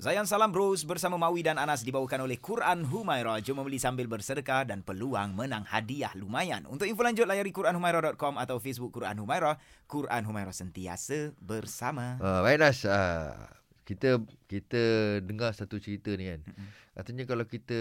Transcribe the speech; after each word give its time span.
Zayan 0.00 0.24
Salam 0.24 0.48
Bros 0.48 0.80
bersama 0.88 1.20
Mawi 1.20 1.44
dan 1.44 1.60
Anas 1.60 1.84
dibawakan 1.84 2.24
oleh 2.24 2.40
Quran 2.40 2.88
Humaira. 2.88 3.36
Jom 3.44 3.60
membeli 3.60 3.76
sambil 3.76 4.08
bersedekah 4.08 4.64
dan 4.64 4.80
peluang 4.80 5.36
menang 5.36 5.60
hadiah 5.68 6.08
lumayan. 6.16 6.64
Untuk 6.72 6.88
info 6.88 7.04
lanjut 7.04 7.28
layari 7.28 7.52
quranhumaira.com 7.52 8.40
atau 8.40 8.56
Facebook 8.56 8.96
Quran 8.96 9.20
Humaira. 9.20 9.60
Quran 9.84 10.24
Humaira 10.24 10.56
sentiasa 10.56 11.36
bersama. 11.36 12.16
Uh, 12.16 12.40
baik 12.40 12.64
Nas, 12.64 12.80
uh, 12.88 13.36
kita 13.84 14.24
kita 14.48 14.82
dengar 15.20 15.52
satu 15.52 15.76
cerita 15.76 16.16
ni 16.16 16.32
kan. 16.32 16.40
Katanya 16.96 17.28
kalau 17.28 17.44
kita 17.44 17.80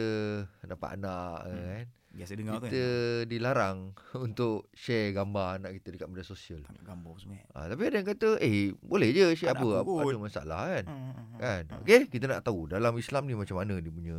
dapat 0.67 0.99
anak 0.99 1.47
Hmm. 1.47 1.55
kan, 1.55 1.87
Biasa 2.09 2.33
dengar 2.33 2.57
kita 2.57 2.83
kan. 2.83 3.29
dilarang 3.29 3.77
untuk 4.27 4.67
share 4.73 5.13
gambar 5.13 5.61
anak 5.61 5.77
kita 5.79 5.93
dekat 5.93 6.07
media 6.09 6.25
sosial. 6.25 6.65
Tak 6.65 6.81
nak 6.81 6.85
gambar 6.89 7.13
semua. 7.21 7.37
Uh, 7.53 7.65
tapi 7.69 7.81
ada 7.85 7.95
yang 8.01 8.09
kata, 8.09 8.29
eh 8.41 8.73
boleh 8.81 9.09
je 9.13 9.25
share 9.37 9.53
Tak 9.53 9.61
apa, 9.61 9.67
ada 9.69 9.81
apa 9.85 9.91
ada 10.01 10.19
masalah 10.19 10.61
kan. 10.65 10.85
Hmm, 10.89 10.99
hmm, 10.99 11.13
hmm. 11.13 11.39
Kan? 11.39 11.63
Hmm. 11.69 11.79
Okey, 11.85 12.01
kita 12.09 12.25
nak 12.25 12.41
tahu 12.41 12.59
dalam 12.65 12.93
Islam 12.97 13.23
ni 13.29 13.33
macam 13.37 13.55
mana 13.61 13.77
dia 13.77 13.91
punya 13.93 14.17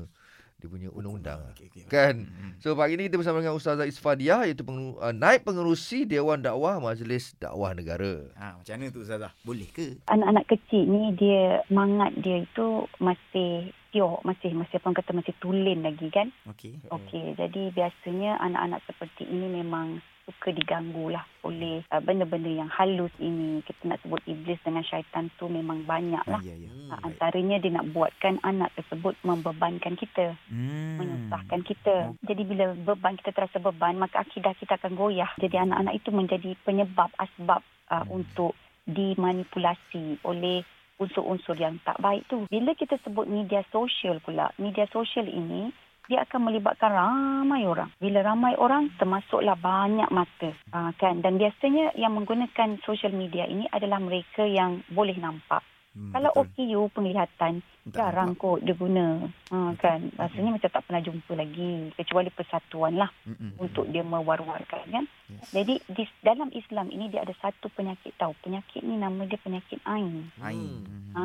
dia 0.60 0.68
punya 0.68 0.88
undang-undang. 0.92 1.40
Okey, 1.56 1.72
okey. 1.72 1.82
Kan? 1.88 2.28
Hmm. 2.28 2.52
So 2.60 2.76
pagi 2.76 3.00
ni 3.00 3.08
kita 3.08 3.16
bersama 3.16 3.40
dengan 3.40 3.56
Ustazah 3.56 3.88
Isfadiah 3.88 4.44
iaitu 4.44 4.60
pengu, 4.60 5.00
uh, 5.00 5.10
naib 5.16 5.48
pengerusi 5.48 6.04
Dewan 6.04 6.44
Dakwah 6.44 6.76
Majlis 6.78 7.32
Dakwah 7.40 7.72
Negara. 7.72 8.28
Ha, 8.36 8.60
macam 8.60 8.72
mana 8.76 8.92
tu 8.92 9.00
Ustazah? 9.00 9.32
Boleh 9.40 9.66
ke? 9.72 9.96
anak-anak 10.12 10.44
kecil 10.52 10.84
ni 10.84 11.16
dia 11.16 11.64
semangat 11.66 12.12
dia 12.20 12.44
itu 12.44 12.84
masih 13.00 13.72
pure, 13.90 14.22
masih 14.22 14.54
masih 14.54 14.76
apa 14.78 15.02
kata 15.02 15.10
masih 15.16 15.34
tulen 15.42 15.82
lagi 15.82 16.12
kan. 16.12 16.28
Okey. 16.46 16.78
Okey, 16.92 17.34
jadi 17.34 17.62
biasanya 17.74 18.38
anak-anak 18.38 18.84
seperti 18.86 19.26
ini 19.26 19.64
memang 19.64 19.98
suka 20.30 20.54
diganggu 20.54 21.10
lah 21.10 21.26
oleh 21.42 21.82
uh, 21.90 21.98
benda-benda 21.98 22.46
yang 22.46 22.70
halus 22.70 23.10
ini. 23.18 23.58
Kita 23.66 23.90
nak 23.90 23.98
sebut 24.06 24.22
iblis 24.30 24.62
dengan 24.62 24.86
syaitan 24.86 25.26
tu 25.34 25.50
memang 25.50 25.82
banyak 25.82 26.22
lah. 26.30 26.38
ya, 26.46 26.54
ya. 26.54 26.70
Uh, 26.94 27.00
antaranya 27.02 27.58
dia 27.58 27.74
nak 27.74 27.90
buatkan 27.90 28.38
anak 28.46 28.70
tersebut 28.78 29.18
membebankan 29.26 29.98
kita, 29.98 30.38
Hmm. 30.46 31.00
menyusahkan 31.00 31.60
kita. 31.66 32.14
Jadi 32.22 32.42
bila 32.46 32.72
beban 32.74 33.18
kita 33.18 33.34
terasa 33.34 33.58
beban, 33.58 33.98
maka 33.98 34.22
akidah 34.22 34.54
kita 34.56 34.78
akan 34.78 34.94
goyah. 34.94 35.30
Jadi 35.42 35.56
anak-anak 35.58 35.94
itu 35.98 36.10
menjadi 36.14 36.50
penyebab 36.62 37.10
asbab 37.18 37.60
uh, 37.90 38.06
Hmm. 38.06 38.22
untuk 38.22 38.54
dimanipulasi 38.86 40.22
oleh 40.24 40.62
unsur-unsur 41.00 41.56
yang 41.56 41.80
tak 41.80 41.96
baik 41.96 42.28
tu. 42.28 42.44
Bila 42.52 42.76
kita 42.76 43.00
sebut 43.00 43.24
media 43.24 43.64
sosial 43.72 44.20
pula, 44.20 44.52
media 44.60 44.84
sosial 44.92 45.24
ini 45.24 45.72
dia 46.10 46.26
akan 46.26 46.50
melibatkan 46.50 46.90
ramai 46.90 47.62
orang. 47.70 47.94
Bila 48.02 48.26
ramai 48.26 48.58
orang, 48.58 48.90
termasuklah 48.98 49.54
banyak 49.54 50.10
mata. 50.10 50.50
Uh, 50.74 50.90
kan? 50.98 51.22
Dan 51.22 51.38
biasanya 51.38 51.94
yang 51.94 52.18
menggunakan 52.18 52.82
social 52.82 53.14
media 53.14 53.46
ini 53.46 53.70
adalah 53.70 54.02
mereka 54.02 54.42
yang 54.42 54.82
boleh 54.90 55.14
nampak. 55.14 55.62
Hmm, 55.90 56.14
Kalau 56.14 56.30
betul. 56.30 56.46
OKU 56.46 56.80
penglihatan, 56.94 57.54
Tak 57.82 57.90
jarang 57.90 58.38
nampak. 58.38 58.42
kot 58.46 58.58
dia 58.62 58.74
guna. 58.74 59.06
Ha, 59.50 59.74
kan? 59.74 60.00
Rasanya 60.14 60.54
macam 60.54 60.70
tak 60.70 60.84
pernah 60.86 61.02
jumpa 61.02 61.32
lagi. 61.34 61.90
Kecuali 61.92 62.30
persatuan 62.30 62.94
lah 62.94 63.10
Mm-mm. 63.26 63.58
untuk 63.58 63.90
dia 63.90 64.06
mewar-warkan 64.06 64.86
kan. 64.86 65.04
Yes. 65.26 65.50
Jadi 65.50 65.74
di 65.88 66.04
dalam 66.22 66.50
Islam 66.50 66.90
ini 66.90 67.10
dia 67.10 67.22
ada 67.22 67.34
satu 67.34 67.66
penyakit 67.70 68.14
tahu. 68.14 68.30
Penyakit 68.40 68.82
ni 68.82 68.94
nama 68.94 69.26
dia 69.26 69.34
penyakit 69.36 69.82
Ain. 69.82 70.30
Ain. 70.38 70.86
Hmm. 70.86 71.10
Ha, 71.10 71.22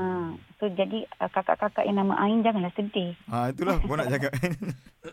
so 0.57 0.65
jadi 0.67 1.05
uh, 1.15 1.29
kakak-kakak 1.29 1.85
yang 1.85 2.01
nama 2.01 2.17
Ain 2.17 2.41
janganlah 2.41 2.73
sedih. 2.73 3.13
Ha, 3.27 3.53
itulah 3.53 3.77
gua 3.79 4.01
nak 4.01 4.09
cakap. 4.09 4.33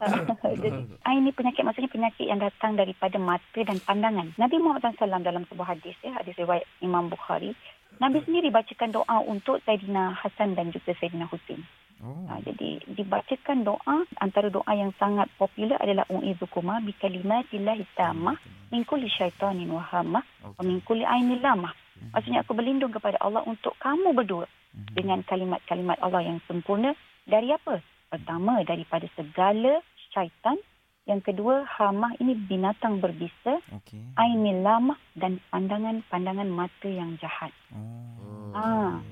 jadi 0.56 0.68
Ain 1.04 1.22
ni 1.22 1.32
penyakit 1.32 1.60
maksudnya 1.60 1.92
penyakit 1.92 2.24
yang 2.24 2.40
datang 2.40 2.74
daripada 2.74 3.20
mata 3.20 3.60
dan 3.60 3.76
pandangan. 3.78 4.32
Nabi 4.36 4.56
Muhammad 4.56 4.96
SAW 4.96 5.20
dalam 5.20 5.44
sebuah 5.44 5.76
hadis 5.76 5.96
ya, 6.00 6.16
hadis 6.16 6.32
riwayat 6.34 6.64
Imam 6.80 7.08
Bukhari, 7.08 7.52
Nabi 8.00 8.18
sendiri 8.24 8.48
bacakan 8.50 8.90
doa 8.92 9.16
untuk 9.24 9.60
Saidina 9.62 10.14
Hasan 10.14 10.54
dan 10.54 10.72
juga 10.72 10.94
Saidina 10.98 11.28
Husin. 11.28 11.60
oh. 12.02 12.26
Ha, 12.26 12.42
jadi 12.42 12.82
dibacakan 12.90 13.62
doa 13.62 13.96
antara 14.18 14.50
doa 14.50 14.72
yang 14.74 14.90
sangat 14.98 15.30
popular 15.38 15.78
adalah 15.78 16.02
uizukuma 16.10 16.82
bi 16.82 16.90
kalimatillahi 16.98 17.86
tammah 17.94 18.34
min 18.74 18.82
kulli 18.82 19.06
syaitanin 19.06 19.70
wa 19.70 19.84
hamah 19.86 20.24
wa 20.42 20.62
min 20.64 20.82
kulli 20.82 21.06
ainin 21.06 21.38
lamah. 21.38 21.70
Maksudnya 22.10 22.42
aku 22.42 22.58
berlindung 22.58 22.90
kepada 22.90 23.14
Allah 23.22 23.46
untuk 23.46 23.78
kamu 23.78 24.10
berdua 24.16 24.50
Mhm. 24.72 24.96
dengan 24.96 25.20
kalimat-kalimat 25.22 26.00
Allah 26.00 26.22
yang 26.26 26.40
sempurna 26.48 26.96
dari 27.28 27.52
apa? 27.52 27.78
Pertama 28.10 28.64
daripada 28.64 29.04
segala 29.14 29.78
syaitan, 30.10 30.56
yang 31.02 31.18
kedua 31.18 31.66
hamah 31.66 32.14
ini 32.16 32.38
binatang 32.38 33.02
berbisa, 33.02 33.58
Okey. 33.74 34.14
ainil 34.14 34.62
lamah 34.62 34.98
dan 35.18 35.42
pandangan-pandangan 35.50 36.46
mata 36.46 36.86
yang 36.86 37.18
jahat. 37.18 37.50
Oh. 37.74 38.54
Ah. 38.54 39.02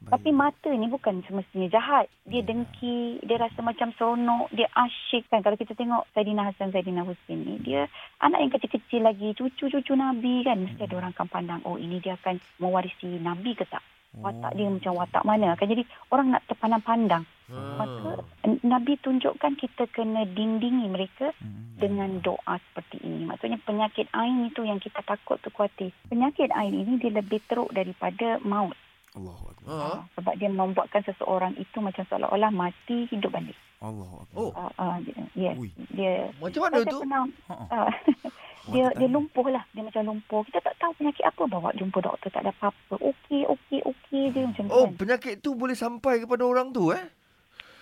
baik. 0.00 0.20
Tapi 0.20 0.30
mata 0.32 0.68
ni 0.68 0.84
bukan 0.84 1.24
semestinya 1.24 1.68
jahat. 1.68 2.12
Dia 2.24 2.40
Ya. 2.40 2.48
dengki, 2.48 3.24
dia 3.24 3.40
rasa 3.40 3.60
macam 3.60 3.88
seronok, 3.96 4.52
dia 4.52 4.68
asyik 4.72 5.24
kan. 5.28 5.40
Kalau 5.40 5.56
kita 5.56 5.72
tengok 5.72 6.04
Saidina 6.12 6.44
Hasan, 6.44 6.72
Saidina 6.72 7.04
Husin 7.04 7.40
ni, 7.40 7.56
dia 7.60 7.88
anak 8.20 8.40
yang 8.40 8.52
kecil-kecil 8.52 9.00
lagi, 9.00 9.32
cucu-cucu 9.32 9.96
Nabi 9.96 10.44
kan. 10.44 10.60
Mesti 10.60 10.84
ada 10.84 11.00
orang 11.00 11.16
akan 11.16 11.28
pandang, 11.28 11.60
oh 11.64 11.80
ini 11.80 12.04
dia 12.04 12.20
akan 12.20 12.36
mewarisi 12.60 13.16
Nabi 13.16 13.56
ke 13.56 13.64
tak? 13.64 13.80
Watak 14.14 14.52
dia 14.54 14.68
Oh. 14.68 14.76
macam 14.76 14.92
watak 14.94 15.24
mana? 15.24 15.56
Kan 15.56 15.72
jadi 15.72 15.82
orang 16.12 16.36
nak 16.36 16.44
terpandang-pandang. 16.52 17.24
Ah. 17.46 17.76
Maka 17.76 18.10
n- 18.42 18.62
Nabi 18.62 18.96
tunjukkan 18.96 19.52
kita 19.54 19.84
kena 19.86 20.24
dindingi 20.26 20.86
mereka 20.86 21.28
Hmm. 21.36 21.76
dengan 21.76 22.16
doa 22.18 22.56
seperti 22.62 23.00
ini. 23.00 23.26
Maksudnya 23.26 23.60
penyakit 23.60 24.08
ain 24.10 24.46
itu 24.46 24.62
yang 24.62 24.78
kita 24.78 25.02
takut 25.02 25.36
tu 25.38 25.50
khawatir. 25.50 25.92
Penyakit 26.06 26.48
ain 26.50 26.72
ini 26.72 26.96
dia 26.96 27.10
lebih 27.10 27.44
teruk 27.44 27.68
daripada 27.70 28.40
maut. 28.40 28.72
Allahu 29.12 29.44
akbar. 29.46 29.68
Ah. 29.68 29.84
Uh, 29.84 29.98
sebab 30.14 30.34
dia 30.34 30.48
membuatkan 30.48 31.02
seseorang 31.02 31.52
itu 31.54 31.78
macam 31.78 32.02
seolah-olah 32.04 32.50
mati 32.50 33.06
hidup 33.06 33.30
balik. 33.30 33.54
Allahu 33.78 34.24
akbar. 34.24 34.40
Oh. 34.40 34.50
Uh, 34.50 34.72
uh, 34.74 34.96
yes, 35.34 35.54
Ui. 35.54 35.68
dia 35.90 36.32
Macam 36.38 36.60
mana 36.64 36.80
tu? 36.82 36.98
pernah 36.98 37.22
uh, 37.48 37.90
dia 38.72 38.88
dia 38.90 39.06
lumpuh 39.06 39.46
lah. 39.46 39.62
Dia 39.70 39.84
macam 39.84 40.02
lumpuh. 40.06 40.40
Kita 40.42 40.58
tak 40.60 40.74
tahu 40.76 40.96
penyakit 40.96 41.22
apa 41.22 41.42
bawa 41.44 41.70
jumpa 41.74 42.00
doktor 42.00 42.32
tak 42.32 42.42
ada 42.42 42.50
apa-apa. 42.50 42.96
Okey, 42.98 43.44
okey, 43.44 43.84
okey 43.84 44.24
dia 44.32 44.48
macam 44.48 44.64
Oh, 44.66 44.88
tu 44.88 44.96
kan. 44.96 44.96
penyakit 44.98 45.34
tu 45.38 45.52
boleh 45.52 45.76
sampai 45.76 46.18
kepada 46.18 46.42
orang 46.42 46.72
tu 46.72 46.88
eh? 46.90 47.04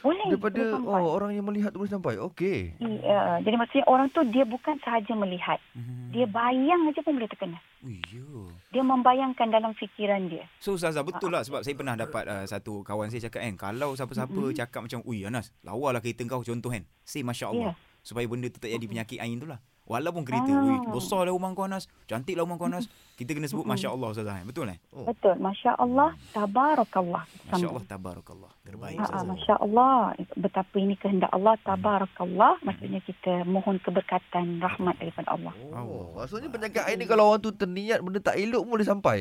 Boleh. 0.03 0.27
Daripada 0.35 0.63
boleh 0.77 1.03
oh 1.07 1.15
orang 1.15 1.31
yang 1.33 1.47
melihat 1.47 1.71
tu 1.71 1.79
boleh 1.79 1.91
sampai. 1.91 2.19
Okey. 2.19 2.75
Ya, 2.79 3.39
jadi 3.39 3.55
maksudnya 3.55 3.87
orang 3.87 4.11
tu 4.11 4.21
dia 4.27 4.43
bukan 4.43 4.75
sahaja 4.83 5.15
melihat. 5.15 5.63
Hmm. 5.73 6.11
Dia 6.11 6.27
bayang 6.27 6.91
aja 6.91 7.01
pun 7.01 7.15
boleh 7.15 7.31
terkena. 7.31 7.59
Ya. 7.83 8.27
Dia 8.71 8.83
membayangkan 8.83 9.47
dalam 9.49 9.73
fikiran 9.75 10.27
dia. 10.27 10.43
So 10.59 10.75
Ustazah 10.75 11.07
betul 11.07 11.31
lah 11.31 11.47
sebab 11.47 11.63
saya 11.63 11.75
pernah 11.75 11.95
dapat 11.95 12.27
uh, 12.27 12.45
satu 12.45 12.83
kawan 12.83 13.09
saya 13.09 13.31
cakap 13.31 13.47
kan 13.47 13.55
kalau 13.55 13.95
siapa-siapa 13.95 14.35
Mm-mm. 14.35 14.55
cakap 14.55 14.81
macam 14.83 15.01
ui 15.03 15.23
Anas 15.23 15.55
lawalah 15.63 16.03
kereta 16.03 16.27
kau 16.27 16.43
contoh 16.43 16.71
kan 16.71 16.83
say 17.03 17.23
masya-Allah 17.23 17.75
supaya 18.03 18.27
benda 18.27 18.51
tu 18.51 18.59
tak 18.59 18.75
jadi 18.75 18.87
penyakit 18.87 19.23
ain 19.23 19.39
tu 19.39 19.47
lah. 19.47 19.63
Walaupun 19.83 20.23
kereta 20.23 20.47
Ah. 20.47 20.63
ui 20.63 20.79
besar 20.95 21.27
lah 21.27 21.35
rumah 21.35 21.51
kau 21.55 21.67
Anas, 21.67 21.91
cantik 22.07 22.39
lah 22.39 22.47
rumah 22.47 22.55
kau 22.55 22.71
Anas. 22.71 22.87
Kita 23.19 23.35
kena 23.35 23.51
sebut 23.51 23.67
Mm-mm. 23.67 23.75
masya-Allah 23.75 24.09
Ustazah 24.15 24.35
kan? 24.39 24.45
Betul 24.47 24.71
kan? 24.71 24.79
Oh. 24.95 25.07
Betul. 25.11 25.35
Masya 25.43 25.75
Allah. 25.75 26.15
Tabarakallah. 26.31 27.23
Masya-Allah 27.51 27.83
tabarakallah. 27.91 28.53
Terbaik 28.63 28.95
Ha, 28.95 29.03
Ustazah. 29.05 29.27
Masya 29.27 29.55
Allah. 29.59 29.95
Betapa 30.37 30.77
ini 30.77 30.95
kehendak 30.95 31.29
Allah. 31.29 31.59
Tabarakallah. 31.61 32.63
Maksudnya 32.63 33.01
kita 33.01 33.43
mohon 33.45 33.77
keberkatan 33.77 34.59
rahmat 34.59 34.95
daripada 34.97 35.31
Allah. 35.31 35.51
Oh, 35.73 36.15
maksudnya 36.15 36.47
penyakit 36.47 36.79
air 36.81 36.95
ni 36.95 37.05
kalau 37.05 37.27
orang 37.29 37.43
tu 37.43 37.51
terniat 37.51 37.99
benda 37.99 38.21
tak 38.21 38.37
elok 38.37 38.63
pun 38.63 38.71
boleh 38.73 38.87
sampai. 38.87 39.19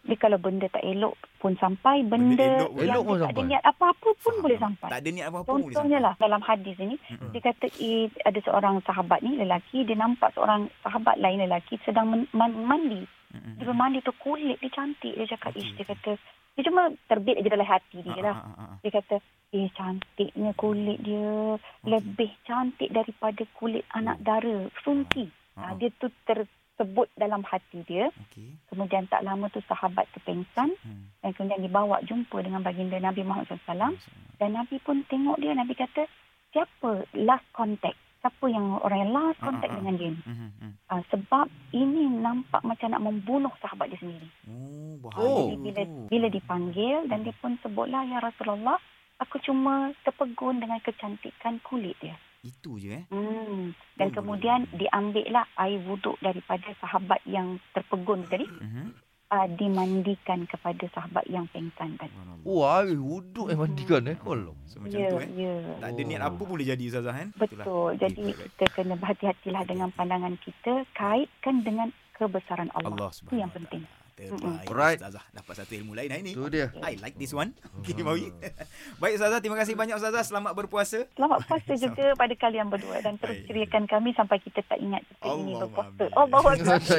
Jadi 0.00 0.16
kalau 0.16 0.38
benda 0.38 0.66
tak 0.66 0.82
elok 0.82 1.12
pun 1.36 1.52
sampai, 1.56 2.04
Benda 2.04 2.38
benda, 2.38 2.46
elok 2.46 2.70
pun- 2.70 2.78
yang 2.78 2.92
elok 2.92 3.02
pun 3.02 3.16
tak 3.18 3.32
ada 3.32 3.42
niat 3.42 3.62
apa-apa 3.64 4.08
pun 4.12 4.14
Faham. 4.30 4.42
boleh 4.44 4.58
sampai. 4.60 4.88
Tak 4.88 4.98
ada 4.98 5.10
niat 5.10 5.26
apa-apa 5.26 5.48
pun 5.48 5.56
boleh 5.56 5.66
Contohnya 5.72 5.98
sampai. 5.98 6.06
lah 6.06 6.14
dalam 6.20 6.42
hadis 6.44 6.76
ini, 6.78 6.96
Mm-mm. 7.00 7.30
dia 7.32 7.40
kata 7.42 7.66
eh, 7.76 8.04
ada 8.22 8.38
seorang 8.40 8.76
sahabat 8.80 9.18
ni 9.20 9.32
lelaki, 9.34 9.78
dia 9.82 9.96
nampak 9.96 10.30
seorang 10.30 10.62
sahabat 10.78 11.16
lain 11.16 11.40
lelaki 11.40 11.74
sedang 11.82 12.06
men- 12.30 12.30
mandi. 12.60 13.02
Mm-mm. 13.30 13.56
Dia 13.56 13.64
bermandi 13.64 13.98
tu 14.00 14.12
kulit 14.16 14.58
dia 14.58 14.70
cantik. 14.70 15.10
Dia 15.12 15.26
cakap, 15.28 15.54
ish, 15.54 15.72
dia 15.74 15.86
kata, 15.86 16.14
dia 16.50 16.62
cuma 16.66 16.82
terbit 17.06 17.40
je 17.40 17.48
dalam 17.48 17.64
hati 17.64 17.98
dia 18.00 18.14
Ah, 18.16 18.22
lah. 18.22 18.36
ah, 18.36 18.54
ah. 18.58 18.74
Dia 18.80 18.90
kata, 18.92 19.16
eh 19.50 19.68
cantiknya 19.72 20.50
kulit 20.54 20.98
dia. 21.00 21.56
Lebih 21.82 22.30
cantik 22.42 22.90
daripada 22.90 23.42
kulit 23.54 23.86
anak 23.90 24.20
dara. 24.20 24.68
Sunti. 24.80 25.30
Ha, 25.56 25.76
dia 25.76 25.88
tu 25.94 26.08
tersebut 26.24 27.06
dalam 27.14 27.44
hati 27.44 27.84
dia. 27.84 28.08
Okey. 28.08 28.56
Kemudian 28.66 29.06
tak 29.06 29.22
lama 29.22 29.48
tu 29.48 29.60
sahabat 29.64 30.08
tu 30.10 30.20
pengsan. 30.20 30.72
Hmm. 30.80 31.12
Dan 31.20 31.30
kemudian 31.32 31.60
dibawa 31.60 32.00
jumpa 32.02 32.40
dengan 32.40 32.60
baginda 32.60 32.96
Nabi 32.96 33.22
Muhammad 33.22 33.48
SAW. 33.60 33.96
Dan 34.36 34.50
Nabi 34.52 34.80
pun 34.80 35.04
tengok 35.06 35.36
dia. 35.38 35.52
Nabi 35.52 35.72
kata, 35.72 36.08
siapa 36.50 37.04
last 37.14 37.46
contact? 37.52 37.96
Siapa 38.20 38.46
yang 38.46 38.76
orang 38.78 38.98
yang 39.00 39.12
last 39.12 39.40
Ah, 39.40 39.48
contact 39.48 39.72
ah, 39.72 39.74
ah. 39.74 39.78
dengan 39.80 39.94
dia? 39.96 40.10
ni? 40.10 40.20
Mhm, 40.20 40.48
mhm. 40.52 40.70
Ah, 40.86 41.02
sebab 41.08 41.44
ini 41.72 42.02
nampak 42.12 42.60
macam 42.60 42.88
nak 42.92 43.00
membunuh 43.00 43.52
sahabat 43.58 43.88
dia 43.88 43.96
sendiri. 43.96 44.28
Oh, 44.44 45.00
bahaya. 45.00 45.24
Oh. 45.24 45.36
Jadi 45.48 45.56
bila, 45.58 45.82
bila 46.06 46.26
dipanggil 46.28 47.08
dan 47.08 47.24
dia 47.24 47.32
pun 47.34 47.56
sebutlah, 47.58 48.04
Ya 48.04 48.20
Rasulullah, 48.20 48.76
aku 49.16 49.40
cuma 49.40 49.96
terpegun 50.02 50.60
dengan 50.60 50.76
kecantikan 50.78 51.64
kulit 51.64 51.96
dia. 51.96 52.12
Itu 52.40 52.76
je 52.76 52.92
eh. 52.92 53.04
Hmm. 53.08 53.72
Dan 53.94 54.08
Oh, 54.10 54.14
kemudian 54.14 54.64
diambillah 54.70 55.44
air 55.56 55.80
wuduk 55.80 56.16
daripada 56.18 56.72
sahabat 56.76 57.20
yang 57.24 57.56
terpegun 57.72 58.24
tadi. 58.26 58.44
Mhm. 58.44 59.09
Uh, 59.30 59.46
dimandikan 59.56 60.44
kepada 60.50 60.84
sahabat 60.90 61.24
yang 61.30 61.46
pengsan 61.54 61.94
tadi. 61.96 62.14
Wah, 62.42 62.84
wuduk 62.84 63.48
eh 63.50 63.56
mandikan 63.56 64.02
eh. 64.10 64.16
Kalau. 64.18 64.54
So, 64.66 64.82
macam 64.82 64.98
Ya, 64.98 65.08
tu 65.10 65.18
eh. 65.22 65.30
ya. 65.38 65.54
Tak 65.78 65.88
ada 65.94 66.02
niat 66.02 66.22
apa 66.22 66.42
boleh 66.42 66.64
jadi 66.66 66.82
Ustazah 66.82 67.14
kan? 67.14 67.28
Betul. 67.38 67.96
Jadi 67.96 68.22
Alright. 68.34 68.50
kita 68.58 68.64
kena 68.74 68.94
berhati-hatilah 68.98 69.62
dengan 69.66 69.88
pandangan 69.94 70.34
kita 70.42 70.84
kaitkan 70.94 71.62
dengan 71.62 71.88
kebesaran 72.18 72.68
Allah. 72.76 73.08
Allah 73.08 73.10
Itu 73.14 73.34
yang 73.38 73.52
penting. 73.54 73.86
Terbaik 74.28 74.66
Alright. 74.68 74.98
Ustazah. 75.00 75.24
Dapat 75.32 75.54
satu 75.56 75.72
ilmu 75.72 75.92
lain 75.96 76.10
hari 76.12 76.22
ni. 76.26 76.32
Tu 76.36 76.44
dia. 76.52 76.68
I 76.84 77.00
like 77.00 77.16
this 77.16 77.32
one. 77.32 77.56
Okay, 77.80 77.96
Mawi. 78.04 78.28
Baik 79.02 79.16
Ustazah, 79.16 79.40
terima 79.40 79.56
kasih 79.56 79.72
banyak 79.72 79.96
Ustazah. 79.96 80.20
Selamat 80.20 80.52
berpuasa. 80.52 81.08
Selamat 81.16 81.40
puasa 81.48 81.72
juga 81.88 82.04
pada 82.14 82.34
kalian 82.36 82.68
berdua 82.68 83.00
dan 83.00 83.16
terus 83.16 83.40
Baik. 83.40 83.48
ceriakan 83.48 83.82
kami 83.88 84.10
sampai 84.12 84.36
kita 84.44 84.60
tak 84.68 84.78
ingat 84.78 85.00
kita 85.08 85.22
ini 85.24 85.56
Allahumma 85.56 85.58
berpuasa. 85.64 86.04
Allah 86.12 86.40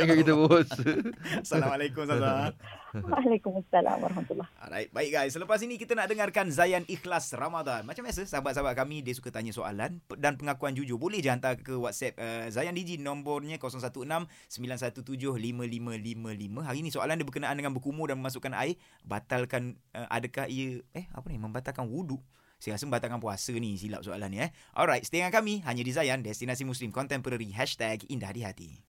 ingat 0.02 0.18
kita 0.26 0.34
bos. 0.34 0.70
Assalamualaikum 1.46 2.02
Ustazah. 2.10 2.54
Waalaikumsalam 3.08 4.04
warahmatullahi 4.04 4.50
Alright, 4.60 4.90
baik 4.92 5.12
guys. 5.16 5.32
Selepas 5.32 5.64
ini 5.64 5.80
kita 5.80 5.96
nak 5.96 6.12
dengarkan 6.12 6.52
Zayan 6.52 6.84
Ikhlas 6.92 7.32
Ramadan. 7.32 7.88
Macam 7.88 8.04
biasa, 8.04 8.28
sahabat-sahabat 8.28 8.76
kami 8.76 9.00
dia 9.00 9.16
suka 9.16 9.32
tanya 9.32 9.56
soalan 9.56 10.04
dan 10.20 10.36
pengakuan 10.36 10.76
jujur. 10.76 11.00
Boleh 11.00 11.24
je 11.24 11.32
hantar 11.32 11.56
ke 11.56 11.72
WhatsApp 11.72 12.20
uh, 12.20 12.52
Zayan 12.52 12.76
Digi 12.76 13.00
nombornya 13.00 13.56
016 13.56 14.04
917 14.52 15.08
5555. 15.08 16.68
Hari 16.68 16.80
ni 16.84 16.92
soalan 16.92 17.16
dia 17.16 17.28
berkenaan 17.28 17.56
dengan 17.56 17.72
berkumur 17.72 18.12
dan 18.12 18.20
memasukkan 18.20 18.52
air. 18.60 18.76
Batalkan 19.08 19.80
uh, 19.96 20.08
adakah 20.12 20.52
ia 20.52 20.84
eh 20.92 21.08
apa 21.16 21.32
ni 21.32 21.40
membatalkan 21.40 21.88
wuduk? 21.88 22.20
Saya 22.62 22.78
rasa 22.78 22.86
membatalkan 22.86 23.18
puasa 23.18 23.58
ni 23.58 23.74
silap 23.80 24.06
soalan 24.06 24.30
ni 24.30 24.44
eh. 24.44 24.52
Alright, 24.78 25.02
stay 25.08 25.24
dengan 25.24 25.34
kami 25.34 25.66
hanya 25.66 25.82
di 25.82 25.90
Zayan 25.96 26.22
Destinasi 26.22 26.62
Muslim 26.62 26.94
Contemporary 26.94 27.50
Indah 27.50 28.32
di 28.36 28.42
Hati. 28.46 28.72